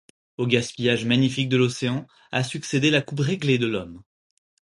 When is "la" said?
2.89-3.03